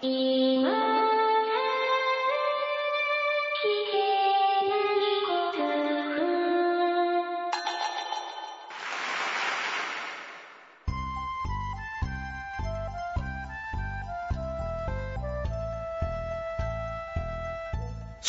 [0.00, 0.04] ス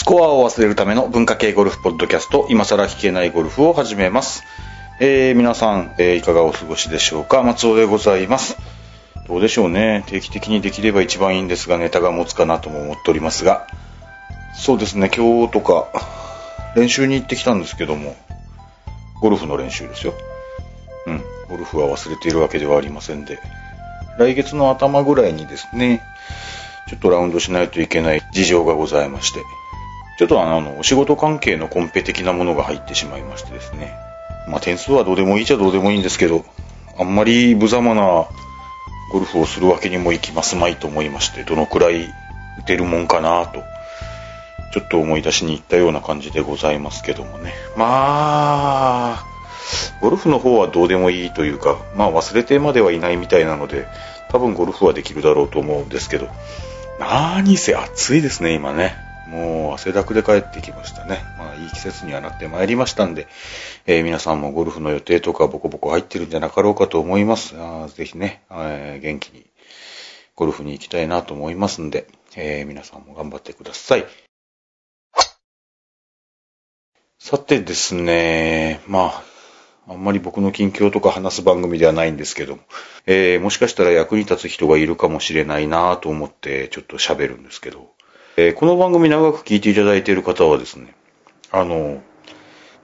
[0.04, 4.44] コアを忘れるための文化系ゴルフポッドキャスト、今更聞けないゴルフを始めます。
[5.00, 7.44] えー、皆さん、えーいかがお過ごしでしょうか？
[7.44, 8.58] 松尾でございます。
[9.40, 10.04] でしょうね。
[10.08, 13.68] 定期的にできれば一番いいんですが、ネタが持つかなとも思っておりますが、
[14.55, 15.88] そうですね、今日とか、
[16.76, 18.16] 練習に行ってきたんですけども、
[19.22, 20.13] ゴルフの練習ですよ。
[21.08, 23.40] うん、ゴルフは忘れているわけではありませんで、
[24.18, 26.02] 来月の頭ぐらいにですね、
[26.90, 29.41] ちょっとラウンドしないといけない事情がございまして、
[30.18, 33.94] ちょっとあの、お仕事関係のコンペ的なものが入ってしまいましてですね。
[34.49, 36.44] まあ点数はどうでもいいじゃどうでもいいんですけど、
[36.98, 38.26] あんまり無様な
[39.12, 42.13] ゴルフをするわけにもいきますまいと思いまして、どのくらい
[42.59, 43.63] 打てるもんかなと、
[44.71, 47.54] ちょっと思い出しに行ったような感じでございますけどもね。
[47.76, 49.26] まあ、
[50.02, 53.87] ゴルフの方はどうでもいいというか、まあ忘れてまではいないみたいなので、
[54.30, 56.27] 多分ゴルフはできるだろうと思うんですけど、
[56.99, 59.09] 何せ暑いですね、今ね。
[59.30, 61.24] もう汗だくで帰ってきましたね。
[61.38, 63.27] まあいい季節にはなってまいりましたんで、
[63.86, 67.56] えー皆さんもゴルフの予定とかボコボコ入ってるんじゃなかろうかと思います。
[67.58, 69.46] あぜひね、えー元気に
[70.36, 74.06] ゴルフに行きたいなと思いますんで、えー皆さんも頑張ってください。
[77.19, 79.24] さてですね、ま
[79.88, 82.62] あ、あんまり僕の近況とか話す番組ではないんですけども、
[83.06, 87.91] えーもしかしたら役に立つ人がいるかもしれないなと思ってちょっと喋るんですけど、
[88.38, 90.94] えーこの番組長く聞いていただいている方はですね、
[91.52, 92.02] あの、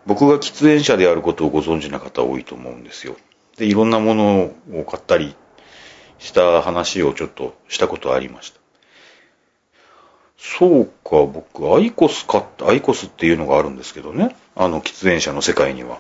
[0.05, 3.15] 僕が喫煙者であることをご存知な方多いと思うんですよ。
[3.57, 5.35] で、いろんなものを買ったり
[6.19, 8.59] した話をちょっとしたことありました。
[10.37, 14.35] そうか、僕、アイコス買った、アイコスっていうのがあるんですけどね。
[14.55, 15.99] あの、喫煙者の世界には。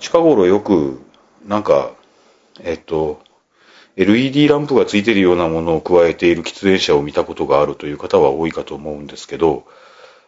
[0.00, 1.00] 近頃よく、
[1.46, 1.92] なんか、
[2.60, 3.20] えっと、
[3.96, 9.66] LED ランプがついているようなものを加えている喫煙者を見たことがあるという方は多いかと思うんですけど、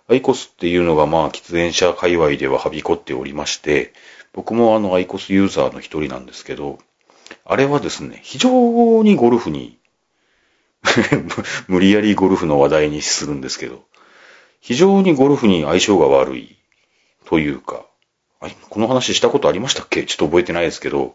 [0.08, 3.94] アイコスっていうのがまあ喫煙者界隈でははびこっておりまして、
[4.34, 6.78] 僕もあのアイコスユーザーの一人なんですけど、
[7.47, 9.78] あれはですね、非常にゴルフに
[11.69, 13.82] 無理やりゴルフの話題にするんですけど、
[14.60, 16.56] 非常にゴルフに相性が悪い
[17.25, 17.86] というか、
[18.69, 20.04] この話したことありましたっけ？
[20.04, 21.14] ちょっと覚えてないですけど、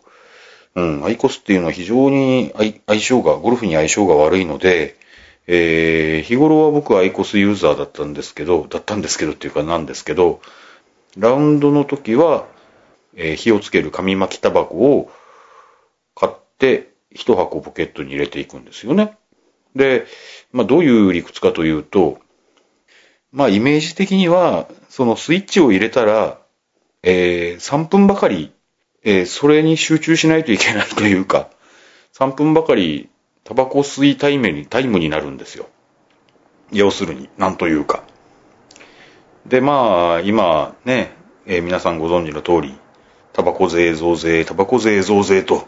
[0.75, 4.95] うん、アイコスっていうのは非常に相相性が、ゴルフに相性が悪いので、
[5.47, 10.41] えー、日頃は僕はアイコスユーザーだったんですけど、だったんですけどっていうかなんですけど、
[11.17, 12.47] ラウンドの時は、
[13.15, 15.11] えー火をつける紙巻きタバコを
[16.15, 19.17] 買って、一箱ポケットに入れていくんですよね。
[19.75, 20.05] で、
[20.51, 22.19] まあどういう理屈かというと、
[23.31, 26.39] まあイメージ的には、そのスイッチを入れたら、
[27.01, 28.51] えー3分ばかり、
[29.03, 31.49] えーそれに集中しないといけないというか、
[32.13, 33.09] 3分ばかり
[33.43, 35.67] タバコ吸いタイムに、タイムになるんですよ。
[36.71, 38.03] 要するに、なんというか。
[39.45, 41.13] で、まあ、今ね、
[41.45, 42.77] えー皆さんご存知の通り、
[43.33, 45.67] タバコ税増税、タバコ税増税と、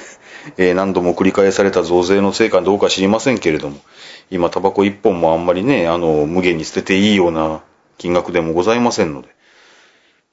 [0.56, 3.78] えー何度も繰り返された増税のせいかどうか知りませんけれども、
[4.30, 7.60] 今タバコ一本もあんまりね、あの、無限に捨てていいような
[7.98, 9.28] 金額でもございませんので、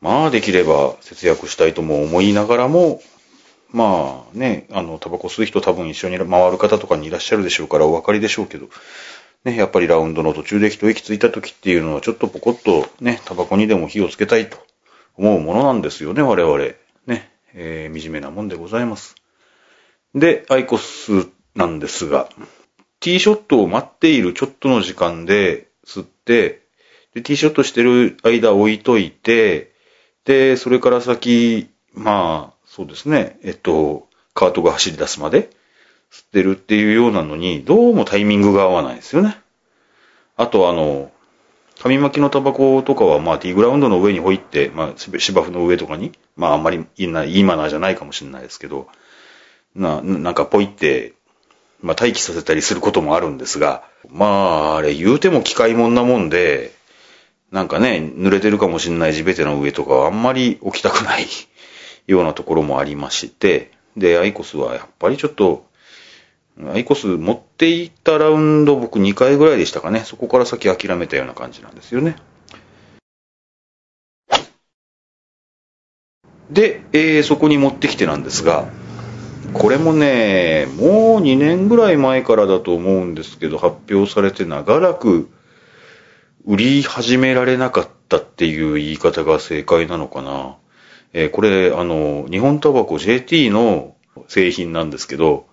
[0.02, 3.02] まあ、できれば節約したいとも思いながらも、
[3.72, 8.69] まあね、あの、タバコ吸う人多分一緒に回る方とかにいらっしゃるでしょうからお分かりでしょうけど、
[9.44, 14.58] ね、やっぱりラウンドの途中で一息ついた時っていうのはちょっとポコッとね、タバコにでも火をつけたいと
[15.16, 16.58] 思うものなんですよね、我々。
[17.06, 19.16] ね、えー惨めなもんでございます。
[20.16, 22.29] で、アイコスなんですが、
[23.00, 26.64] ティーショットを待っているちょっとの時間で吸って、
[27.14, 29.72] で、ティーショットしてる間置いといて、
[30.28, 35.50] で、それから先、まあ、そうですね、えっと、カートが走り出すまで
[36.12, 39.38] 吸ってるっていうようなのに、どうもタイミングが合わないですよね。
[40.35, 41.12] あと、あの、
[41.82, 48.90] 紙巻きのタバコとかは、まあ、ティーグラウンドの上に置いて、まあ、芝生の上とかに、まあ、あんまりいいな、いいマナーじゃないかもしれないですけど、
[49.76, 51.14] な、なんかポイって、
[51.82, 56.76] まあ、待機させたりすることもあるんですが、まあ、あれ言うても機械もんなもんで、
[57.52, 61.26] なんかね、濡れてるかもしれない地べての上とかはあんまり置きたくない
[62.05, 65.66] ようなところもありまして、で、アイコスはやっぱりちょっと、
[66.73, 70.02] アイコス持っていったラウンド僕2回ぐらいでしたかね。
[70.02, 72.16] そこから先諦めたような感じなんですよね。
[76.49, 78.67] で、えーそこに持ってきてなんですが、
[79.53, 85.29] これもね、もう2年ぐらい前からだと思うんですけど、発表されて長らく
[86.47, 90.55] 売り始められなかったっていう言い方が正解なのかな。
[91.11, 93.96] えーこれ、あの、日本タバコ JT の
[94.29, 95.46] 製品なんですけど、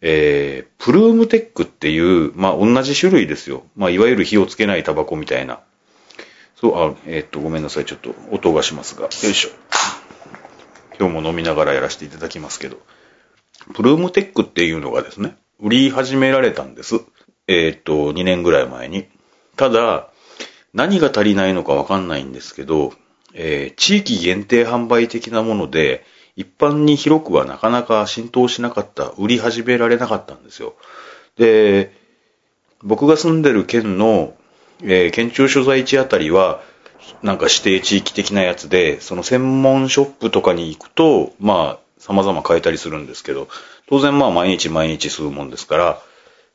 [0.00, 3.64] えープルームテックっていう、まあ、同じ種類ですよ。
[3.76, 5.60] まあ、いわゆる火をつけないタバコみたいな。
[6.56, 7.84] そう、あ、えーっと、ごめんなさい。
[7.84, 9.02] ちょっと音がしますが。
[9.02, 9.50] よいしょ。
[10.98, 12.78] 今日も飲みながらやらせていただきますけど。
[13.74, 17.00] プルームテックっていうのがですね、売り始められたんです。
[17.46, 19.06] えーっと、2年ぐらい前に。
[19.56, 20.08] ただ、
[20.74, 22.92] 何が足りないのかわかんないんですけど、
[23.32, 26.04] えー地域限定販売的なもので、
[26.36, 30.74] 一般に広くはなかなか浸透しなかった、売り始められなかったんですよ。
[31.36, 31.92] で、
[32.82, 34.34] 僕が住んでる県の、
[34.82, 36.60] えー県庁所在地あたりは、
[37.22, 43.48] なんか指定地域的なやつで、その専門ショップとかに行くと、まあ、様々買えたりするんですけど、
[43.88, 46.02] 当然まあ毎日毎日吸うもんですから、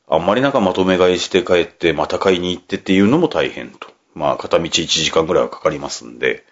[0.08, 3.89] あんまりなんかまとめ買いして帰って、また買いに行ってっていうのも大変と。
[4.14, 6.44] まあ、片道1時間ぐらいはかかりますんで、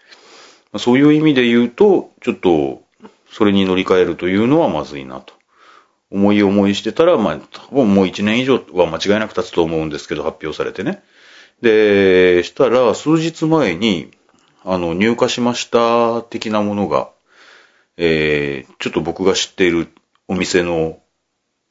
[0.78, 2.82] そういう意味で言うと、ちょっと、
[3.30, 5.34] それに乗り換えるというのはまずいなと。
[6.10, 11.02] 思い思いしてたら、まあ、多分もう1年以上は間違いなく経つと思うんですけど、発表されてね。
[11.60, 14.10] で、したら、数日前に、
[14.64, 17.10] あの、入荷しました的なものが、
[17.96, 19.88] えー、ちょっと僕が知っている
[20.28, 20.98] お店の、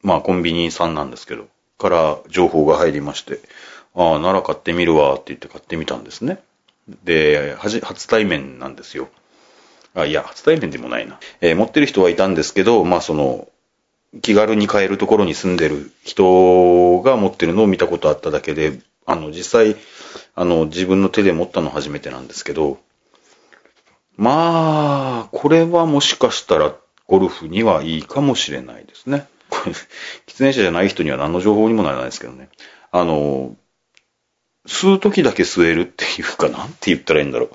[0.04, 1.48] まあ、コンビニさんなんですけど、
[1.78, 3.40] から情報が入りまして、
[3.98, 6.40] ああ、なら買ってみるわって言って買ってみたんですね。
[7.04, 9.10] で、はじ、初対面なんですよ。
[9.96, 11.20] あ、いや、初対面でもないな。
[11.42, 13.48] えー持ってる人はいたんですけど、まあその、
[14.22, 19.76] 気軽に買えるところに住んでる人が持ってるのを見たことあっただけで、あの、実際、
[20.36, 22.78] あの、自分の手で持ったの初めてなんですけど、
[24.18, 26.76] まあ、これはもしかしたら
[27.08, 29.28] ゴルフにはいいかもしれないですね。
[29.50, 32.50] これ、喫煙者じゃない人には何の情報にもならないですけどね。
[32.92, 33.56] あの、
[34.68, 36.66] 吸う時だけ吸えるっていうか、な？
[36.66, 37.50] んて言ったらいいんだろう。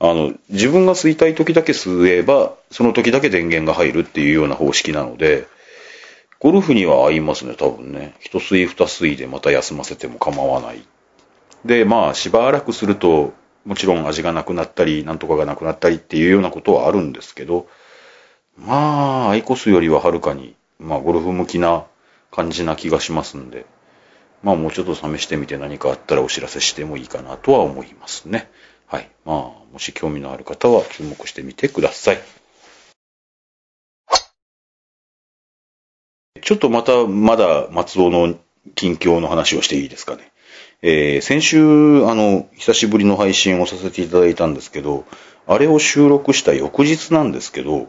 [0.00, 5.46] あの、自分が吸いたい時だけ吸えば、その時だけ電源が入るっていうような方式なので、
[6.38, 8.14] ゴルフには合いますね、多分ね。
[8.20, 10.82] 一吸い二吸いでまた休ませても構わない。
[11.64, 13.32] で、まあ、しばらくすると、
[13.64, 17.66] もちろん味がなくなったり、なんとかがなくなったりっていうようなことはあるんですけど、
[18.56, 21.84] まあ、アイコスよりははるかに、まあ、ゴルフ向きな
[22.30, 23.66] 感じな気がしますんで、
[24.42, 28.50] まあ、もうちょっと試してみて何かあったらお知らせしてもいいかなとは思いますね。
[28.86, 29.10] はい。
[29.24, 29.36] まあ、
[29.72, 32.18] もし興味のある方は注目してみてください。
[36.40, 38.38] ちょっとまた、まだ松尾の
[38.74, 40.32] 近況の話をしていいですかね。
[40.82, 45.04] えー先週、あの、久しぶりの配信をさせていただいたんですけど、
[45.46, 47.88] あれを収録した翌日なんですけど、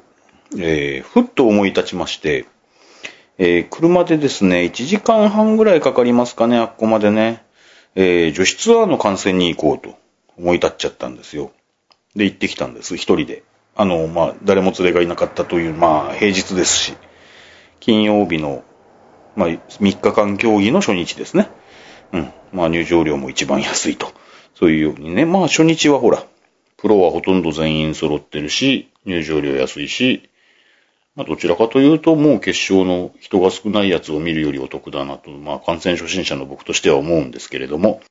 [0.58, 2.46] えーふっと思い立ちまして、
[3.42, 7.42] えー車でですね、1時間半ぐらいかかりますかね、あっこまでね。
[7.96, 9.98] えー女子ツアーの観戦に行こうと
[10.38, 11.52] 思い立っちゃったんですよ。
[12.16, 13.44] で、行ってきたんです、一人で。
[13.76, 16.94] あの、まあ、誰も連れがいなかったという、まあ、平日ですし、
[17.80, 18.64] 金曜日の、
[19.38, 21.50] まあ、3日間競技の初日ですね。
[22.12, 22.34] うん。
[22.52, 24.12] まあ、入場料も一番安いと。
[24.54, 25.26] そういうようにね。
[25.26, 26.26] まあ、初日はほら、
[26.76, 30.29] プロはほとんど全員揃ってるし、入場料安いし、
[31.16, 38.02] まあ、どちらかというと、もう決勝の人が少ないやつを見るよりお得だなと、まあ、観戦初心者の僕としては思うんですけれども、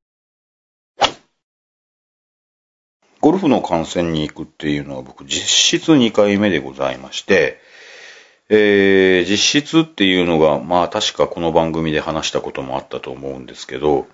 [3.21, 7.61] ゴルフの観戦に行くっていうのは僕実質2回目でございまして、
[8.49, 14.07] えー、実質っていうのが、まあ確かこの番組で話したこともあったと思うんですけど、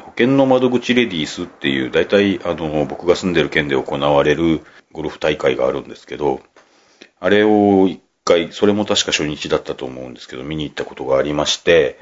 [0.00, 4.60] 保険の窓口レディースっていう、大体あの、僕が住んでる県で行われる
[4.92, 6.40] ゴルフ大会があるんですけど、
[7.20, 7.88] あれを
[8.24, 11.98] 回、それも確か初日だったと思うんですけど、見に行ったことがありまして、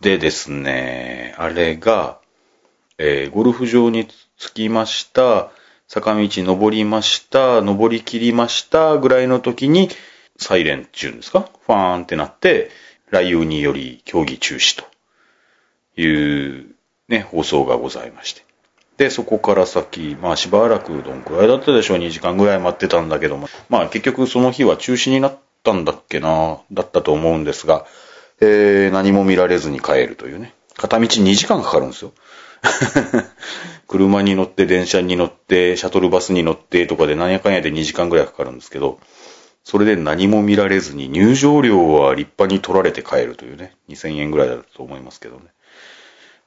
[0.00, 2.18] でですね、あれが、
[2.98, 4.06] えーゴルフ場に
[4.38, 5.50] 着きました、
[5.86, 9.88] 坂道登りました、登り切りましたぐらいの時に、
[10.36, 12.70] サイレンっていうんですかファーンってなって、
[13.10, 16.66] 雷雨により競技中止という
[17.08, 18.44] ね、放送がございまして。
[18.98, 27.86] で、そこから先、まあしばらくどんくらいだったでしょう、2時間ぐらい待ってたんだけども、まあ結局その日は中止になったんだっけな、だったと思うんですが、
[28.40, 30.54] えー、何も見られずに帰るというね。
[30.76, 32.12] 片道2時間かかるんですよ。
[33.88, 39.00] 車に乗って、電車に乗って、シャトルバスに乗ってとかでなんやかんやで2時間ぐらいかかるんですけど、
[39.64, 45.42] それで何も見られずに入場料は立派に取られて帰るというね、2000円ぐらいだと思いますけどね。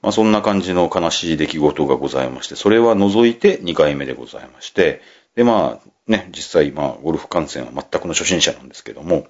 [0.02, 5.02] まあそんな感じの悲しい出来事がございまして、それは除いて2回目でございまして、
[5.36, 9.28] で、まあ、ね、実際、まあ、ゴルフ観戦は全くの初心者なんですけども、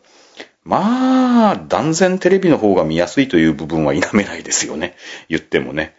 [0.63, 4.95] まあ、断然テレビの方が見やすいという部分は否めないですよね。
[5.29, 5.95] 言ってもね。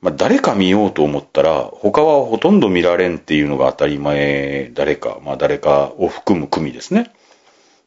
[0.00, 7.12] まあ、誰か見ようと思ったら、他はほとんど見られんっていうのが当たり前、誰か、まあ誰かを含む組ですね。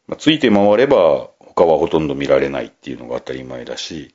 [0.06, 4.14] まあ、ついて回れば、他はほとんど見られないっていうのが当たり前だし、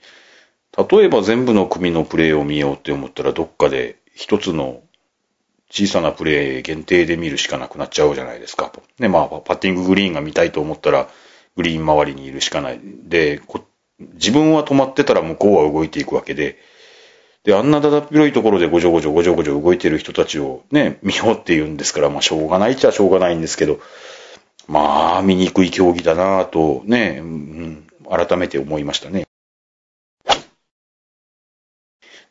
[0.77, 4.82] 例えば全部の組のプレーを見ようって思ったら、どっかで一つの
[5.72, 8.72] 小さなプレー限定で見るしかなくなっちゃうじゃないですか。
[8.98, 11.08] ね、まあ、パッティンググリーンが見たいと思ったら、
[11.56, 12.80] グリーン周りにいるしかない。
[12.84, 13.42] で、
[14.14, 16.58] 自分は止まってたら向こうは動いていくわけで、
[17.44, 23.80] で、あんなだだっ広いところでごじょごじょごじょごじょ動いてる人たちをね、 見ようって言うんですから、まあしょうがないっちゃしょうがないんですけど、
[24.68, 29.26] まあ、見にくい競技だなぁとね、うん、改めて思いましたね。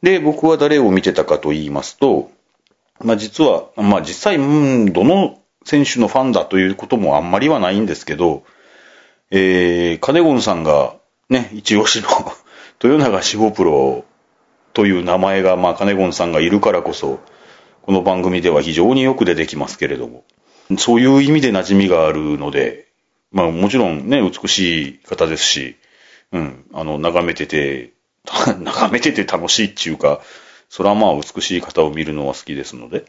[0.02, 2.30] で、僕は誰を見てたかと言いますと、
[3.00, 4.40] まあ実は、まあ実際、う
[4.88, 8.44] ん、どの選手のファンだということもあんまりはないんですけど、
[9.30, 10.94] えー、カネゴンさんが
[11.28, 12.08] ね、一押しの
[12.82, 14.04] 豊永志保プロ
[14.72, 17.20] という名前が、まあ、カネゴンさんがいるからこそ、
[17.82, 20.24] この番組では非常によく出てきますけれども、
[20.78, 22.86] そういう意味で馴染みがあるので、
[23.30, 25.76] まあもちろんね、美しい方ですし、
[26.32, 27.92] うん、あの、眺めてて、
[28.58, 30.20] 眺めてて楽しいっていうか、
[30.68, 33.04] それはまあ美しい方を見るのは好きですので、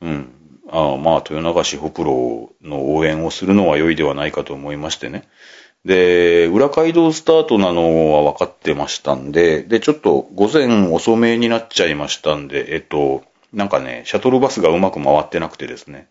[0.00, 0.32] うん、
[0.70, 5.28] あまあ豊永志保プロの応援をするのは良いではないかと思いましてね。
[5.84, 13.22] で、裏街道スタートなのは分かってましたんで、で、ちょっと午前遅めになっちゃいましたんで、えっと、
[13.52, 16.08] なんかね、シャトルバスがうまく回ってなくてですね。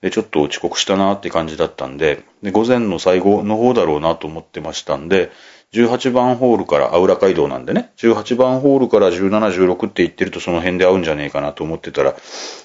[0.00, 5.32] で、ちょっと遅刻したなって感じだったんで、で、午前の最後の方だろうなと思ってましたんで、
[5.72, 12.16] 18番ホールから、あ、裏街道なんでね、18番ホールから17、16って言ってるとその辺で会うんじゃねえかなと思ってたら、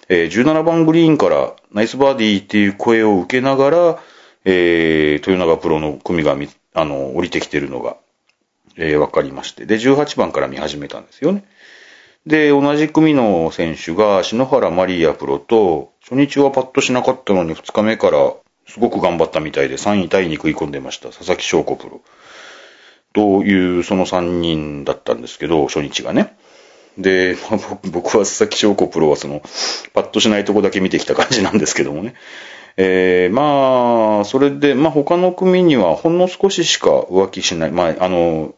[0.09, 3.99] えー、17番グリーンからナイスバーディーっていう声を受けながら、
[4.43, 7.97] えー、豊永プロの組がみ、あの、降りてきてるのが、
[8.75, 9.65] えー、わかりまして。
[9.65, 11.43] で、18番から見始めたんですよね。
[12.25, 18.33] で、同じ組の選手が、篠原マリアプロと、初日はパッとしなかったのに2日目から
[18.67, 21.09] すごく頑張ったみたいで3位タイに食い込んでました。
[21.09, 22.01] 佐々木翔子プロ。
[23.15, 26.35] という、その3人だったんですけど、初日がね。
[26.97, 29.41] で、まあ、僕は佐々木翔子プロはその、
[29.93, 32.13] パッとしないとこだけ見てきた感じなんですけどもね。
[32.77, 37.71] えー、まあ、それで、まあ他の組にはほんの少ししか浮気しない。
[37.71, 38.53] まあ、あの、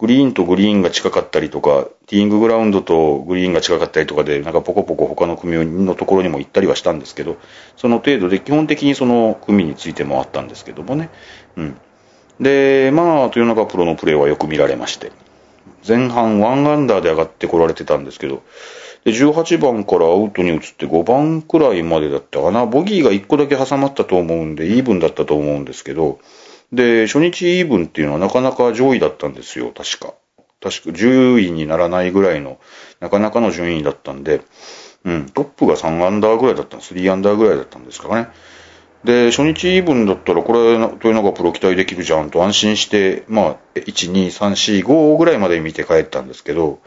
[0.00, 7.36] グリーンとグリーンが近かったりとか、ティーインググラウンドとグリーンが近かったりとかで、なんかポコポコ他の組のところにも行ったりはしたんですけど、
[7.76, 11.10] その程度で基本的にその組についてもあったんですけどもね。
[11.56, 11.76] うん。
[12.40, 15.12] で、まあ、豊中プロのプレーはよく見られまして、
[15.86, 18.42] 前半1アンダーで上がってこられてたんですけど、
[19.04, 22.64] で、18番からアウトに移って5番くらいまでだったかな。
[22.64, 26.18] ボギーが1個だけ挟まったと思うんで、イーブンだったと思うんですけど、
[26.72, 30.14] で、初日イーブンっていうのはなかなか上位だったんですよ、確か。
[30.60, 32.58] 確か10位にならないぐらいの、
[33.00, 34.40] なかなかの順位だったんで、
[35.04, 36.80] うん、トップが3アンダーぐらいだったん。
[36.80, 38.28] 3アンダーぐらいだったんですかね。
[39.04, 46.80] で、初日イーブンだったら、これ、豊永プロ期待できるじゃんと安心して、まあ、1、2、3、4、5ぐらいまで見て帰ったんですけど、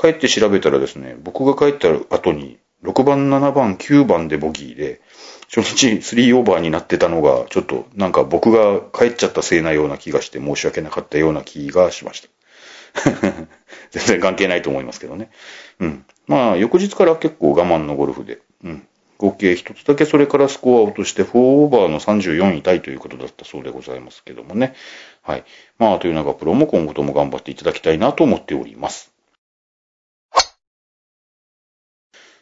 [0.00, 5.00] 帰って調べたらですね、僕が帰った後に、6番、7番、9番でボギーで、
[5.48, 13.10] 初日3オーバーになってたのが、ちょっとなんか僕が帰っちゃったせいなような気がして申し訳なかったような気がしました。
[13.90, 15.30] 全然関係ないと思いますけどね。
[15.80, 16.04] うん。
[16.26, 18.86] まあ、翌日から結構我慢のゴルフで、うん。
[19.18, 24.74] 合計一つだけそれからスコアを落として4オーバーの34位タイということだったそうでございますけどもね。
[25.22, 25.44] はい。
[25.78, 29.12] まあ、というのがプロも今後とも頑張っていただきたいなと思っております。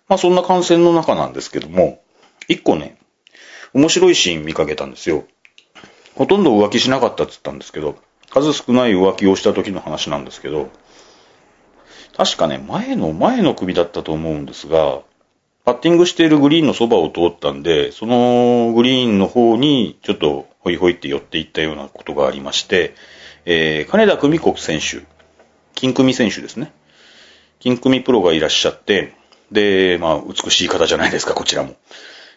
[0.06, 2.02] まあそんな感染の中なんですけども、
[2.48, 2.98] 一個ね、
[3.72, 5.24] 面白いシーン見かけたんですよ。
[6.14, 7.96] ほとんど浮気しなかったって言ったんですけど、
[8.30, 10.70] 数少ない浮気をした時の話なんですけど、
[12.16, 15.00] 確かね、前の前の首だったと思うんですが、
[15.64, 22.94] パッティングしているグリーンのそばを通ったんで、そのグリーンの方にちょっとホイホイって寄っていったようなことがありまして、
[23.46, 25.06] えー、金田久美子選手、
[25.74, 26.72] 金組選手ですね。
[27.60, 29.14] 金組プロがいらっしゃって、
[29.52, 31.76] で、まあ、美しい方じゃないですか、こちらも。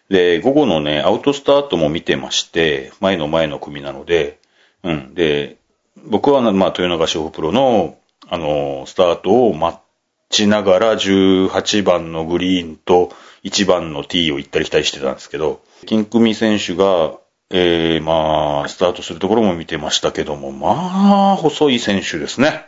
[0.10, 4.40] で、午後のね、アウトスタートも見てまして、前の前の組なので、
[4.84, 5.14] うん。
[5.14, 5.58] で、
[6.06, 7.98] 僕は、まあ、豊永志保プロの、
[8.30, 9.82] あの、スタートを待っ
[10.30, 13.12] ちながら、18番のグリーンと
[13.44, 17.18] 1番のティーを行ったり来たりしてたんですけど、金組選手が、
[17.50, 22.66] えー、まあ、スタートするところも見てましたけども、まあ、細い選手ですね。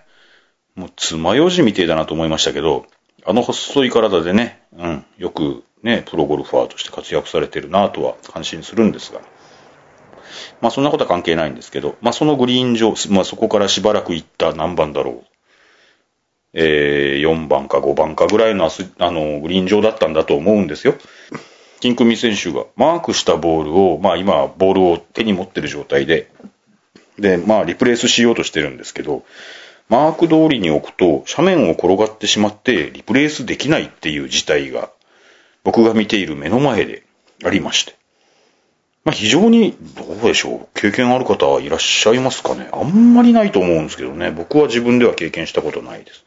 [0.75, 2.85] もう、爪楊枝みてえだなと思いましたけど、
[3.25, 9.21] あの細い体でね、うん、よくね、プロゴルファーとして活躍されてるなとは感心するんですが、
[10.61, 15.28] まあそんなことは関係ないんですけど、まあそのグリーン上、まあそこからしばらく行った何番だろう。
[16.53, 20.95] えー、4番か5番かぐらいのあの、グリーン上だったんだと思うんですよ。
[21.79, 26.29] 金組選手がマークしたボールを、まあ今、ボールを手に持ってる状態で、
[27.17, 29.23] で、まあリプレイスしようとしてるんですけど、
[29.89, 34.91] マーク通りに置くと斜面を転がってしまってリプレイスできないっていう事態が
[35.63, 37.03] 僕が見ている目の前で
[37.43, 37.95] ありまして。
[39.05, 46.25] まあ非常に、どうでしょう、経験ある方はいらっしゃいますかねあんまりないと思うんですけどね、僕は自分では経験したことないです。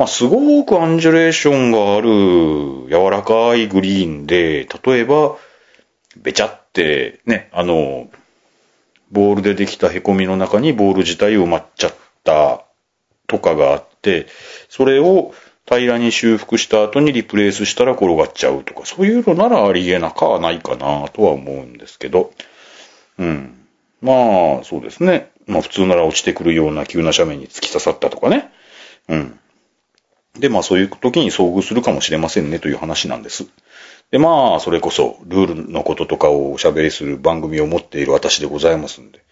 [0.00, 5.36] まあ、すごくアンジュレーションがある柔らかいグリーンで、例えば、
[6.16, 8.10] べちゃってね、あの、
[9.10, 12.64] ボールでできた凹みの中にボール自体埋まっちゃった
[13.26, 14.26] とかがあって、
[14.70, 15.34] それを
[15.66, 22.32] 平らに修復した後にリプレイスしたら転がっちゃうとか、そういうのならありえなかはないかなとは思うんですけど、
[23.18, 23.54] うん。
[24.00, 24.12] ま
[24.62, 25.30] あ、そうですね。
[25.46, 28.50] まあ普通なら落ちてくるような急な斜面に突き刺さったとかね。
[29.06, 29.38] うん。
[30.38, 33.46] で、まあそういう時に遭遇するかもしれませんねという話なんです。
[34.10, 39.22] で、まあ、それこそ、ルールのこととかをおしゃべりする番組を持っている私でございますんで。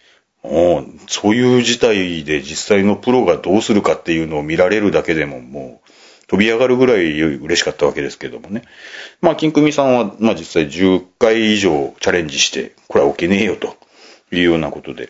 [0.41, 5.89] もう、そういう事態で実際のプロがどうするかっていうのを見られるだけでももう、
[6.27, 8.61] 飛び上がるぐらい嬉しかったわけですけどもね。
[9.19, 13.75] まあ、金組さんは、まあ実際10回以上チャレンジして、これは置けねえよと
[14.31, 15.09] いうようなことで。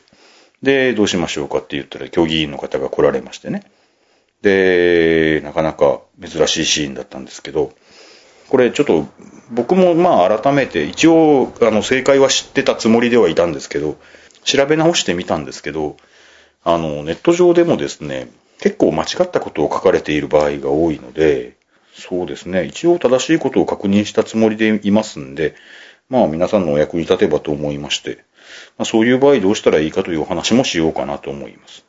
[0.63, 3.63] で、どうしましょうかって言ったら、競技員の方が来られましてね。
[4.41, 7.73] で、なかなか珍しいシーンだったんですけど、
[8.49, 9.05] これちょっと
[9.51, 13.97] 僕もまあ改めて一応あの正解は知ってたつもりではいたんですけど、
[14.43, 15.97] 調べ直してみたんですけど、
[16.63, 18.29] あのネット上でもですね、
[18.59, 21.57] 結構間違ったことを書かれている場合が多いので、
[21.93, 25.55] そうですね、一応正しいことを確認したつもりでいますんで、
[26.09, 28.23] まあ皆さんのお役に立てばと思いまして、
[28.77, 31.83] まあ、そういう場合どうしたらいいかというお話もしようかなと思います。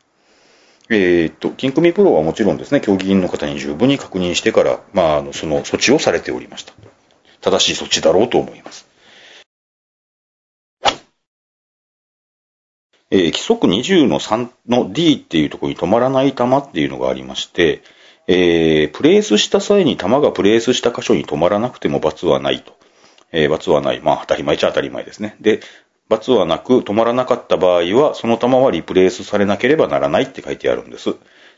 [0.93, 6.73] えー、っと、金組プロはもちろんですね、競技員の方に十分に確認してから、まあ、あの、その措置をされておりました。
[7.39, 8.85] 正しい措置だろうと思います。
[13.09, 17.83] えー、規則20の3の D っていうところに止まらない球っていうのがありまして、
[18.27, 22.77] えー、プレースした際に球がプレースした箇所に止まらなくても罰はないと。
[23.31, 24.01] えー、罰はない。
[24.01, 25.37] まあ、当たり前っちゃ当たり前ですね。
[25.39, 25.61] で、
[26.11, 31.15] 罰はなく止まらなかった場合は、その球はリプレイスされなければならないって書いてあるんです。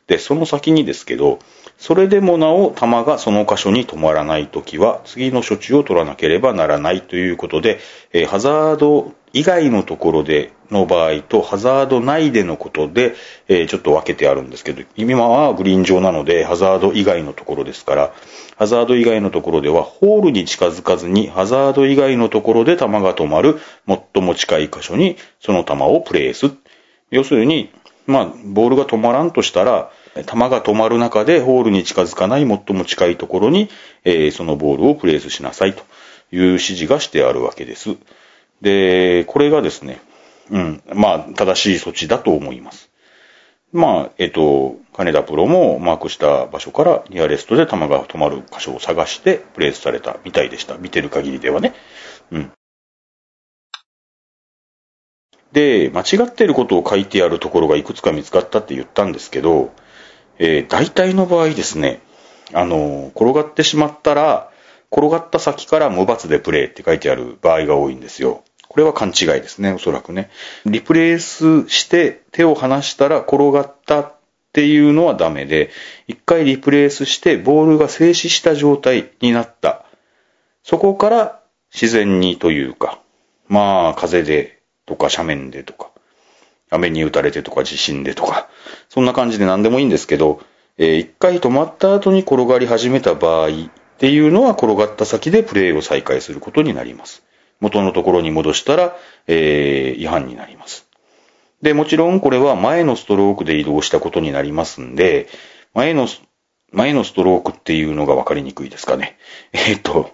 [0.08, 1.40] で、その先にですけど、
[1.78, 7.80] それでもなお球がその箇所に止まらないときは、次の処置を取らなければならないということで、
[8.12, 13.16] えー、ハザード以外のところでの場合とハザード内でのことで、
[13.48, 18.14] えー、ちょっと分けてあるんですけど、今はグリーン上なのでハザード以外のところですから、
[18.58, 26.52] ハザード以外のところではホールに近づかずにハザード以外のところで球が止まる最も近い箇所にその球をプレイす。
[27.10, 27.72] 要するに、
[28.06, 33.70] まあ、ボールが止まらんとしたら、球が止まる中でホールに近づかない最も近いところに、
[34.04, 35.84] えー、そのボールをプレイスしなさいと
[36.32, 37.96] いう指示がしてあるわけです。
[38.62, 40.02] で、これがですね、
[40.52, 42.90] うん、まあ、正しい措置だと思います。
[43.72, 50.78] まあ、えっと、金田プロもマークした場所からニアレストで球が止まる箇所を探してプレイスされたみたいでした。
[50.78, 51.74] 見てる限りではね。
[52.32, 52.52] うん。
[55.54, 59.72] で、間違ってることを書いてあるところがいくつか見つかったって言ったんですけど、
[60.40, 62.02] えー、大体の場合ですね、
[62.54, 64.50] あの、転がってしまったら、
[64.92, 68.44] 転がった先から無罰でプレイって書いてある場合が多いんですよ。
[68.68, 70.32] これは勘違いですね、おそらくね。
[70.66, 74.14] リプレイスして手を離したら転がったっ
[74.54, 75.70] ていうのはダメで、
[76.08, 79.86] 一回リプレイスしてボールが静止した状態になった。
[80.64, 83.00] そこから自然にというか、
[83.48, 85.92] まあ風でとか斜面でとか、
[86.70, 88.50] 雨に打たれてとか地震でとか、
[88.90, 90.42] そんな感じで何でもいいんですけど、
[90.78, 93.52] えー、一回止まった後に転がり始めた場合っ
[93.98, 97.24] ていうのは転がった先でプレイを再開することになります。
[97.60, 100.88] 元のところに戻したら、えー、違反になります。
[101.62, 105.28] で、もちろんこれは前のストロークで移動したことになりますんで、
[105.74, 106.08] 前の、
[106.72, 109.18] 前のストロークっていうのが分かりにくいですかね。
[109.54, 110.12] えー、っと、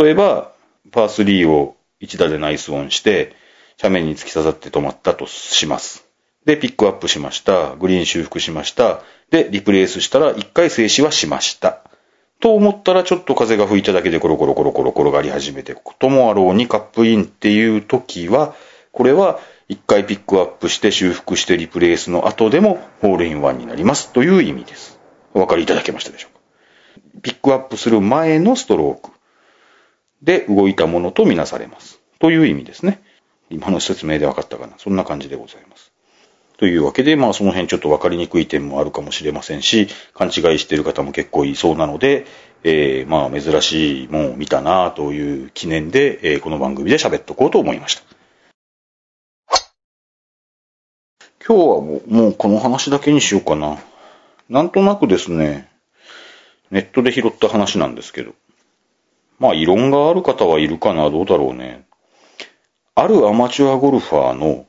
[0.00, 0.52] 例えば、
[0.92, 3.34] パー3を1打でナイスオンして、
[3.82, 6.06] 斜面に突き刺さって止まったとします。
[6.44, 7.76] で、ピックアップしました。
[7.76, 9.02] グリーン修復しました。
[9.30, 11.82] で、リプレイスしたら1回静止はしました。
[12.40, 18.54] と思ったらちょっと風が吹いただけでコロコロコロコロ転がり始めてこともあろうにカップインっていう時は、
[18.92, 24.98] これは一回ピックアップして修復してリプレイスの後でもホールインワンになりますという意味です。
[25.34, 26.40] お分かりいただけましたでしょうか。
[27.22, 29.19] ピックアップする前のストローク。
[30.22, 32.00] で動いたものとみなされます。
[32.18, 33.02] という意味ですね。
[33.48, 34.74] 今の説明で分かったかな。
[34.78, 35.92] そんな感じでございます。
[36.56, 42.26] というわけで、まあその辺ちょっと分かりにくい点もあるかもしれませんし、勘違いしている方も結構いそうなので、
[42.64, 48.02] えー、まあ珍しいもんを見たなという記念で、えーこの番組で喋っとこうと思いました。
[51.48, 53.78] 今日はもうもうこの話だけにしようかな。
[54.50, 55.70] なんとなくですね、
[56.70, 58.34] ネットで拾った話なんですけど。
[59.40, 61.84] まあ異論がある方はいるかな、どうだろうね。
[62.94, 64.66] あるアマチュアゴルファーの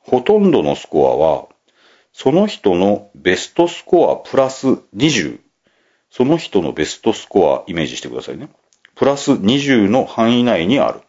[0.00, 1.46] ほとんどのスコアは、
[2.12, 5.38] その人のベストスコアプラス20。
[6.10, 8.48] その人のベストスコアイメージしてくださいね。
[8.94, 11.00] プラス20の範囲内にある。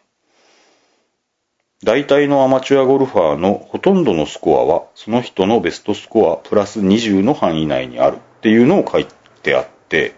[1.82, 9.06] 大体のアマチュアゴルファーのほとんどのスコアは、その人のベストスコアプラス20の範囲内にあるっていうのを書い
[9.42, 10.14] てあって、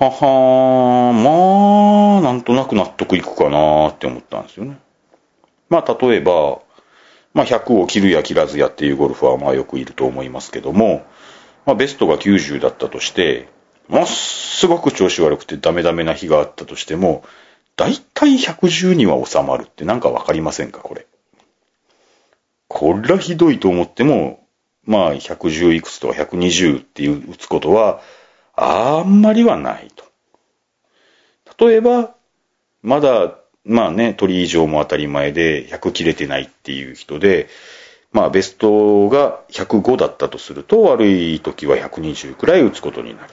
[0.00, 4.78] ははー、まあ、なんとなく納得いくかなーって思ったんですよね。
[5.68, 6.60] まあ、例えば、
[7.34, 11.04] まあ、100を切るや切らずやっていうゴルフはまあよくいると思いますけども、
[11.66, 13.48] まあ、ベストが90だったとして、
[13.88, 17.24] ものすごく調子悪くてダメダメな日があったとしても、
[17.74, 21.06] だいたい110には収まるってなんかわかりませんか、これ。
[22.68, 24.46] これはひどいと思っても、
[24.84, 28.00] まあ、110いくつとか120っていう打つことは、
[28.60, 30.04] あんまりはないと。
[31.64, 32.14] 例えば、
[32.82, 37.48] まだ、まあね、鳥以上も当たり前で100切れてないっていう人で、
[38.10, 43.30] まあベストが105だったとすると、悪い時は120くらい打つことになる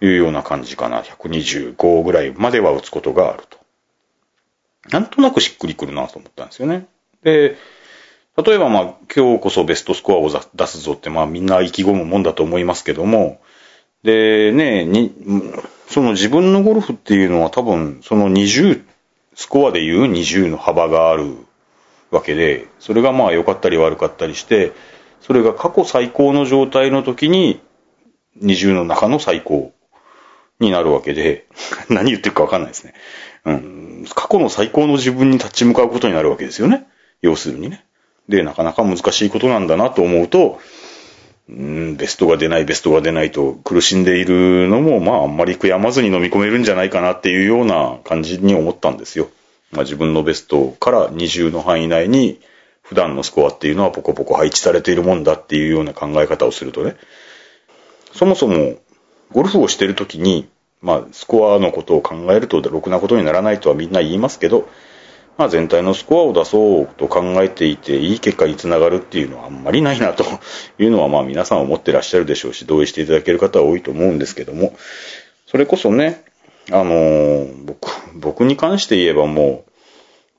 [0.00, 1.02] というような感じかな。
[1.02, 3.58] 125ぐらいまでは打つことがあると。
[4.90, 6.86] なんとなくしっくりくるなと思ったんですよね。
[7.22, 7.56] で、
[8.36, 13.40] 例えばまあ今日こそベストスコアを出すぞってまあみんな意気込むもんだと思いますけども、
[14.02, 15.12] でね、に、
[15.88, 18.84] その自分のゴルフっていうのは多分その20、
[19.34, 21.36] スコアでいう20の幅がある
[22.10, 24.72] わけで、それがまあ良かったり悪かったりして、
[25.20, 27.60] それが過去最高の状態の時に
[28.42, 29.72] 20の中の最高
[30.60, 31.46] になるわけで、
[31.88, 32.94] 何言ってるかわかんないですね。
[33.44, 34.06] うん。
[34.14, 36.86] 過去の最高の自分に立ち向かうことになるわけですよね。
[37.20, 37.84] 要するにね。
[38.28, 40.60] で、なかなか難しいことなんだなと思うと、
[41.48, 49.30] うん、ベストが出ない、ベストが出ないと苦しんでいるのも、まああんまり悔やまずに飲み込めるんじゃないかなっていうような感じに思ったんですよ。
[49.72, 52.40] まあ自分のベストから20の範囲内に
[52.82, 56.96] 普段のスコアっていうのはポコポコ配置されているもんだっていうような考え方をするとね。
[58.12, 58.76] そもそも
[59.32, 60.48] ゴルフをしてるときに、
[60.82, 64.68] まあスコアのことを考えるとろくなことにならないとはみんな言いますけど、
[65.38, 70.24] まあ全体のスコアを出そうと考えていて、いい結果につながるっていうのはあんまりないなと
[70.78, 74.76] いうのはまあ皆さん思ってらっしゃるでしょうし、同意していただける方は多いと思うんですけども、
[75.46, 76.24] それこそね、
[76.70, 79.64] あのー僕、僕に関して言えばも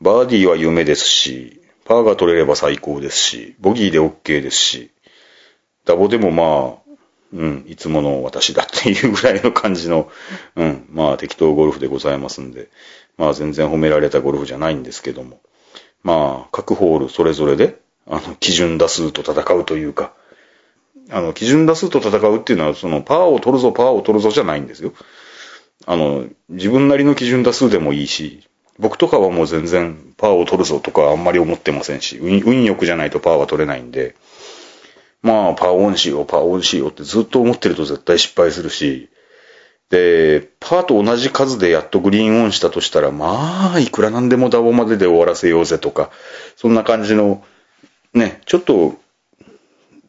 [0.01, 4.91] う、バーディーは夢ですし、パーが取れれば最高ですし、ボギーで OK ですし、
[5.85, 6.88] ダボでもまあ、
[7.33, 10.09] うん、いつもの私だっていうぐらいの感じの、
[10.55, 12.69] うん、まあ適当ゴルフでございますんで、
[13.17, 15.39] まあ全然褒められたゴルフじゃないんですけども、
[16.03, 20.13] まあ各ホールそれぞれで、あの、基準打数と戦うというか、
[21.11, 24.93] あの、基準打数と戦うっていうのは、その、パーを取るぞ、パーを取るぞじゃないんですよ。
[25.85, 28.43] あの、自分なりの基準打数でもいいし、
[28.79, 34.15] 僕とかはもう全然パーを取るぞとかあんまり思ってませんし、運運良くじゃないとパーは取れないんで、
[35.21, 39.09] まあ、パーオンしよう、パーオンしようってずっと思ってると絶対失敗するし、
[39.89, 46.11] で、パーと同じ数でやっとグリーンオンしたとしたら、まあ、いくらなんでもダボまでで終わらせようぜとか、
[46.55, 47.43] そんな感じの、
[48.13, 48.95] ね、ちょっと、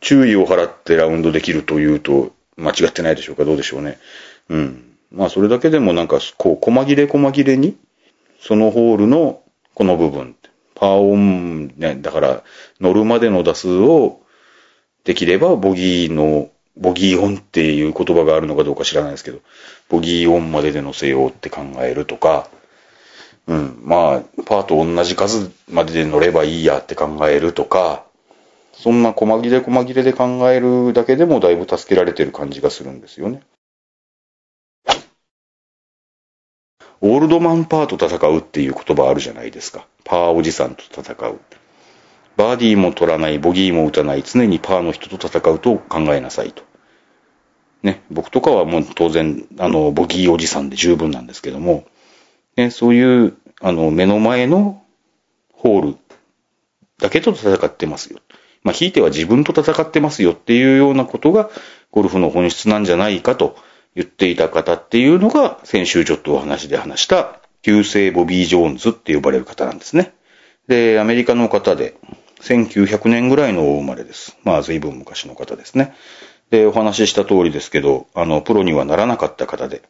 [0.00, 3.98] 注意を払ってラウンドできるというと、間違ってないでしょうか、どうでしょうね。
[4.48, 4.84] うん。
[5.10, 7.76] まあ、それだけでもなんか、こう、細切れ細切れに、
[8.40, 9.42] そのホールの
[9.74, 10.36] この部分、
[10.74, 12.42] パーオン、ね、だから、
[12.80, 14.20] 乗るまでの打数を、
[15.04, 19.40] できればボギーの、ボギーオンっていう言葉があるのかどうか知らないですけど、
[19.88, 22.48] ボギーオンまでで乗せようって考えるとか、
[23.46, 28.04] うん、まあ、パーと同じ数までで乗ればいいやって考えるとか、
[28.72, 33.42] そんな細切れ細切れで考えるだけでもだいぶ助けられてる感じがするんですよね。
[37.02, 39.86] オールドマンパーと戦うっていう言葉あるじゃないですか。
[40.04, 41.40] パーおじさんと戦う。
[42.40, 46.62] バーディーも取らない、ボギーも打たない、常にパーの人と戦うと考えなさいと。
[47.82, 51.84] ね、僕とかはもう当然、あの、ボギーおじさんで十分なんですけども、
[52.56, 54.82] ね、そういう、あの、目の前の
[55.52, 55.96] ホール
[56.96, 58.20] だけと戦ってますよ。
[58.62, 61.50] まあ、ひいては自分と戦ってますよっていうようなことが、
[61.90, 63.54] ゴルフの本質なんじゃないかと
[63.94, 70.14] 言っていた方っていうのが、先週ちょっとお話で話した、旧姓ボビー・ジョーンズって呼ばれる方なんですね。
[70.68, 71.96] で、アメリカの方で、
[72.40, 74.36] 1900年ぐらいの生まれです。
[74.44, 75.94] まあ、随分昔の方ですね。
[76.50, 79.82] で、お話しした通りですけど、あの、プロにはならなかった方で、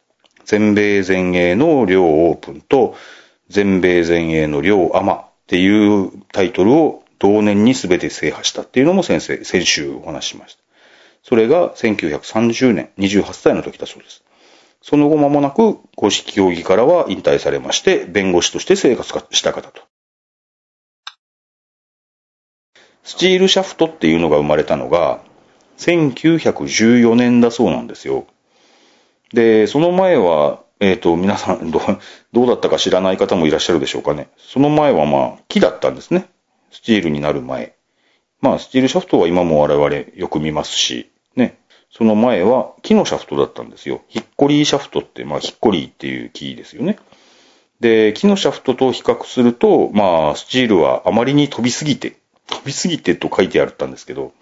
[0.44, 2.94] 全米全英の両オープンと、
[3.48, 10.62] 全米全英の両アマっていうタイトルを同年に全て制覇したっていうのも先生、先週お話ししました。
[11.22, 14.22] それが1930年、28歳の時だそうです。
[14.82, 19.82] その後間もなく公式競技からは引退されまして、弁護士として生活した方と。
[23.02, 25.20] スチールシャフトっていうのが生まれたのが、
[25.78, 28.26] 1914年だそうなんですよ。
[29.32, 31.80] で、その前は、えっ、ー、と、皆さんど、
[32.32, 34.28] どうだったか知らない方もいらっしゃるでしょうかね。
[34.38, 36.28] その前はまあ、木だったんですね。
[36.70, 37.74] スチールになる前。
[38.40, 41.58] まあ、スチールシャフトは今も我々よく見ますし、ね。
[41.90, 44.02] その前は木のシャフトだったんですよ。
[44.08, 46.98] ヒッコリーシャフトって、まあ、ヒッコリーっていう木ですよね。
[47.80, 52.16] で、木のシャフトと比較すると、まあ、スチールはあまりに飛びすぎて、
[52.50, 54.32] 飛びすぎてと書いてあったんですけど、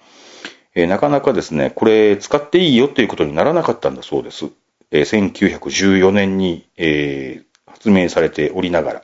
[0.74, 4.46] えー、なかなかですね、これ使っていいよっていうことにならなかったんだそうです。
[4.90, 9.02] えー、1914年に、えー、発明されておりながら。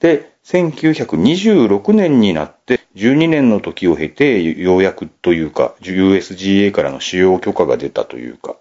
[0.00, 8.56] で、1926年になって12年の時を経てようやくというか USGA からの使用許可が出たというか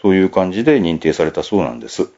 [0.00, 2.08] そういう感じで認定されたそうなんです。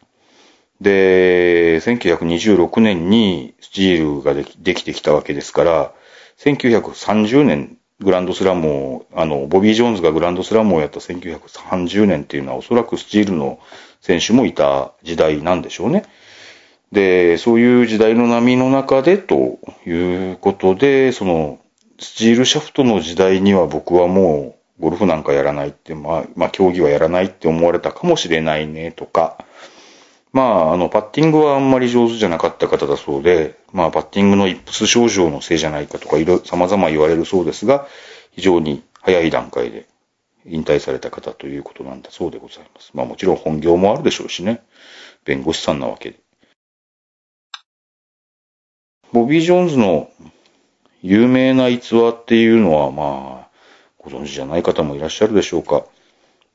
[0.81, 5.93] で、1926年にスチールができできてきたわけですから、
[6.41, 13.59] 1930年グランドスラムを、あの、ボビー・ジョーンズがグランドスラムをやった1930年っていうのはおそらくスチールの
[14.01, 16.05] 選手もいた時代なんでしょうね。
[16.93, 21.61] で、そういう時代の波の中でということで、その、
[21.99, 29.45] スチールシャフトの時代には僕はもうゴルフなんかやらないって、まあ、まあ、競技はやらないって思われたかもしれないねとか、
[30.33, 37.87] まあ、あの、パッティングはあんまり上手じゃなかった方だそうで、まあ、パッティングのイップス症状のせいじゃないかとか、いろ、様々言われるそうですが、
[38.33, 39.87] 非常に早い段階で
[40.47, 42.93] 引退された方ということなんだそうでございます。
[42.95, 44.63] まあ、もちろん本業もあるでしょうしね。
[45.25, 46.21] 弁護士さんなわけで。
[49.13, 50.11] ボビー・ジョーンズの
[51.03, 53.49] 有名な逸話っていうのは、まあ、
[53.99, 55.85] ご存知じゃない方もいらっしゃるでしょうか。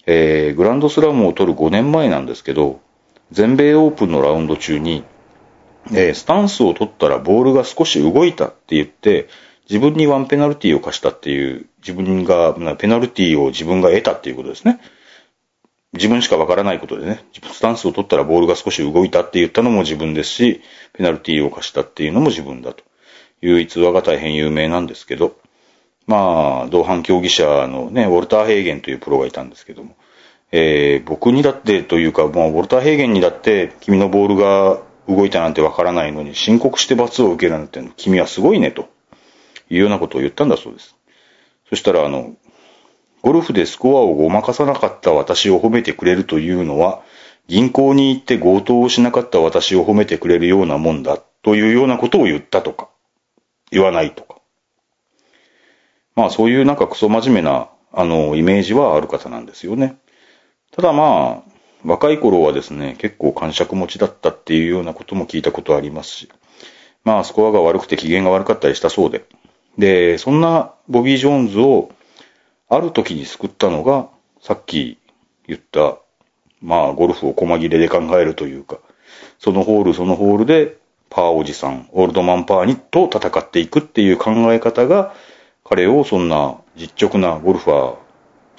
[0.06, 2.80] えー、グランドスラムを取る5年前なんですけど、
[3.32, 5.04] 全米オープンのラウンド中に、
[5.92, 9.28] えー、スタンスを取ったらボールが少し動いたって言って、
[9.70, 14.80] 自分にワンペナルティを課したっていう、自分が、ペナルティを自分が得たっていうことですね。
[15.94, 20.62] 自分しかわからないことでね、スタンスを取ったらボールが少し動いたって言ったのも自分ですし、
[20.94, 22.84] ペナルティーを課したっていうのも自分だと
[23.42, 25.38] いう逸話が大変有名なんですけど、
[26.06, 29.96] まあ、同伴競技者のね、ウォルター・ヘーゲンというプロがいたんですけども、
[30.51, 38.88] えー、僕にだってというか、もうウォルター・ヘーゲンにだって君のボールが動いたなんてわからないのに申告して罰を受けるなんて君はすごいねと
[39.69, 40.95] いうようなことを言ったんだそうです。
[41.69, 42.36] そしたらあの、
[43.21, 47.01] ゴルフでスコアをごまかさなかった私を褒めてくれるというのは、
[47.47, 52.89] 銀行に行って強盗をしなかった私を褒めてくれるようなもんだというようなことを言ったとか、
[53.71, 54.36] 言わないとか。
[56.15, 59.97] まあそういうなんかクソ真面目な、あの、イメージはある方なんですよね。
[60.76, 61.52] ただまあ、
[61.86, 66.30] 若い頃はですね、結構感触持ちだったっていうようなことも聞いたことありますし、
[67.06, 69.24] まあスコアが悪くて機嫌が悪かったりしたそうで。
[69.78, 71.92] で、そんなボビー・ジョーンズを
[72.68, 74.10] ある時に救ったのが、
[74.42, 74.98] さっき
[75.48, 75.98] 言った、
[76.62, 78.80] まあ、ゴルフを細切れで考えるというか、
[79.40, 80.76] そのホールそのホールで、
[81.10, 85.14] パーおじさん、オールドマンパーにと戦っていくっていう考え方が、
[85.64, 88.05] 彼をそんな実直なゴルファー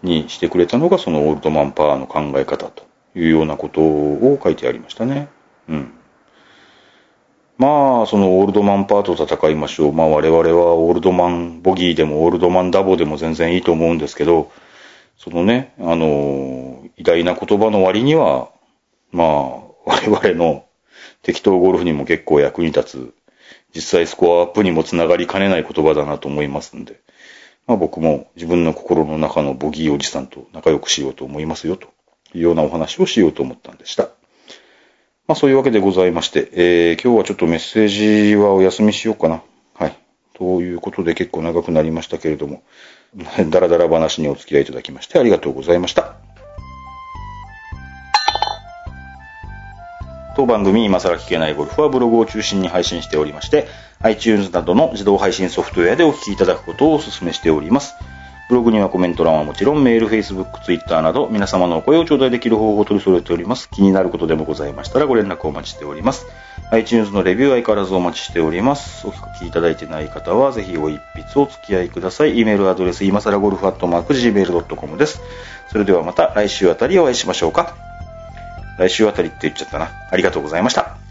[0.07, 5.29] にしてくれたのが、そのオールドマンパーの考え方というようなことを書いてありましたね。
[5.69, 5.93] うん。
[7.59, 9.93] まあ、そのオールドマンパーと戦いましょう。
[9.93, 14.53] まあ我々はオールドマンボギーでもオールドマンダボでも全然いいと思うんですけど、
[15.17, 18.51] そのね、あの、偉大な言葉の割には、
[19.11, 19.27] まあ、
[19.87, 20.67] 我々の
[21.23, 23.15] 適当ゴルフにも結構役に立つ、
[23.75, 27.01] 実際スコアアップにもつながりかねない言葉だなと思いますんで、
[27.67, 31.89] まあ僕も自分の心の中のボギーおじさんと仲良くしようと思いますよと
[32.35, 34.05] いうようなお話をしようと思ったんでした。
[35.27, 39.43] まあそういうわけでございまして、えー、今日はちょっとメッセージはお休みしようかな。
[39.75, 39.99] はい。
[40.35, 42.63] ということで結構長くなりましたけれども、
[43.51, 46.26] だらだら話にお付き合いいただきましてありがとうございました。
[50.37, 53.69] 当番組今更聞けないゴルフはブログを中心に配信しておりまして、
[54.01, 57.95] iTunes などの自動配信ソフトウェアでお聞きいただくことをお勧めしております。
[58.51, 63.71] ブログにはコメント欄はもちろんメール、Facebook、Twitter など皆様のお声を頂戴できる方法を取り揃えております。
[63.71, 66.27] 気になることでもございましたらご連絡をお待ちしております。
[66.71, 69.07] iTunes のレビュー相変わらずお待ちしております。
[69.07, 72.39] お聞きいただいてない方はぜひお一筆お付き合いください。
[72.39, 75.23] e メールアドレス今更ゴルフアットマーク Gmail.com です。
[75.73, 77.86] それではまた来週あたりお会いしましょうか。
[78.79, 79.91] 来週あたりって言っちゃったな。
[80.11, 81.06] ありがとうございました。